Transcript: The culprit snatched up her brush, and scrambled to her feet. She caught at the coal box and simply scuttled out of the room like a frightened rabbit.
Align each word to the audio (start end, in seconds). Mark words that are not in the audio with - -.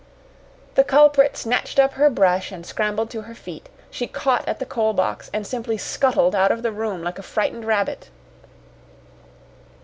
The 0.73 0.83
culprit 0.83 1.37
snatched 1.37 1.77
up 1.77 1.93
her 1.93 2.09
brush, 2.09 2.51
and 2.51 2.65
scrambled 2.65 3.11
to 3.11 3.21
her 3.21 3.35
feet. 3.35 3.69
She 3.91 4.07
caught 4.07 4.47
at 4.47 4.57
the 4.57 4.65
coal 4.65 4.93
box 4.93 5.29
and 5.31 5.45
simply 5.45 5.77
scuttled 5.77 6.33
out 6.33 6.49
of 6.51 6.63
the 6.63 6.71
room 6.71 7.03
like 7.03 7.19
a 7.19 7.21
frightened 7.21 7.65
rabbit. 7.65 8.09